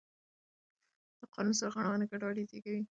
[1.19, 2.81] د قانون سرغړونه ګډوډي زېږوي